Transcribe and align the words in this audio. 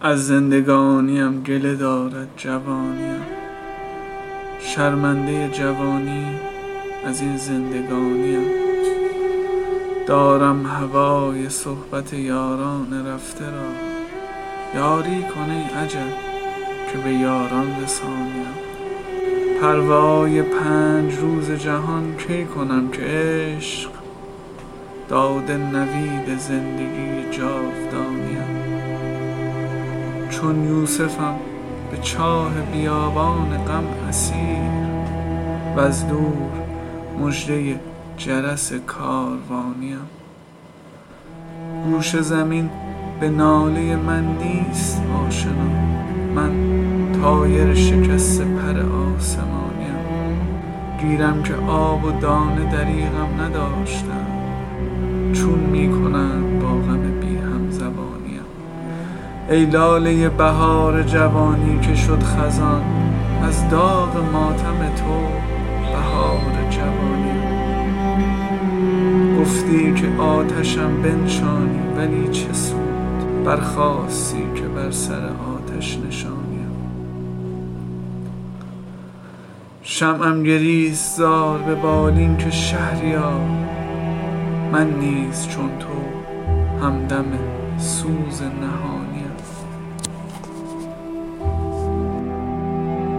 از 0.00 0.26
زندگانیم 0.26 1.42
گله 1.42 1.74
دارد 1.74 2.28
جوانیم 2.36 3.22
شرمنده 4.60 5.48
جوانی 5.48 6.26
از 7.06 7.20
این 7.20 7.36
زندگانیم 7.36 8.42
دارم 10.06 10.66
هوای 10.66 11.48
صحبت 11.48 12.12
یاران 12.12 13.06
رفته 13.06 13.44
را. 13.44 13.68
یاری 14.74 15.22
کن 15.22 15.50
ای 15.50 15.84
اجل 15.84 16.10
که 16.92 16.98
به 16.98 17.12
یاران 17.12 17.82
رسانیم 17.82 18.54
پروای 19.60 20.42
پنج 20.42 21.14
روز 21.14 21.50
جهان 21.50 22.16
کی 22.16 22.44
کنم 22.44 22.88
که 22.88 23.02
عشق؟ 23.02 23.90
داده 25.08 25.56
نوید 25.56 26.38
زندگی 26.38 27.30
جاودانیم 27.30 28.35
چون 30.40 30.64
یوسفم 30.64 31.34
به 31.90 31.96
چاه 31.96 32.50
بیابان 32.72 33.48
غم 33.48 33.84
اسیر 34.08 34.58
وز 35.76 36.06
دور 36.06 36.52
مژده 37.20 37.80
جرس 38.16 38.72
کاروانیم. 38.72 40.06
گوش 41.84 42.16
زمین 42.16 42.70
به 43.20 43.28
ناله 43.28 43.96
من 43.96 44.24
نیست 44.24 45.02
آشنا 45.26 45.70
من 46.34 46.52
طایر 47.22 47.74
شکسته 47.74 48.44
پر 48.44 48.80
آسمانیم. 48.80 49.96
گیرم 51.00 51.42
که 51.42 51.54
آب 51.68 52.04
و 52.04 52.10
دانه 52.10 52.72
دریغم 52.72 53.40
نداشتند 53.40 54.36
ای 59.50 59.66
لاله 59.66 60.28
بهار 60.28 61.02
جوانی 61.02 61.80
که 61.80 61.94
شد 61.94 62.22
خزان 62.22 62.82
از 63.42 63.68
داغ 63.70 64.16
ماتم 64.32 64.94
تو 64.96 65.20
بهار 65.92 66.70
جوانیم 66.70 67.56
گفتی 69.40 69.94
که 69.94 70.22
آتشم 70.22 71.02
بنشانی 71.02 71.78
ولی 71.96 72.28
چه 72.28 72.52
سود 72.52 73.44
برخاستی 73.44 74.44
که 74.54 74.62
بر 74.62 74.90
سر 74.90 75.28
آتش 75.56 75.98
نشانیم 76.08 76.70
شمعم 79.82 80.42
گریست 80.42 81.16
زار 81.16 81.58
به 81.58 81.74
بالین 81.74 82.36
که 82.36 82.50
شهریار 82.50 83.40
من 84.72 84.90
نیز 84.90 85.48
چون 85.48 85.70
تو 85.78 86.86
همدم 86.86 87.24
سوز 87.78 88.42
نهانی 88.42 89.24
است 89.24 89.55